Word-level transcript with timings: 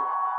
Hallelujah. 0.00 0.29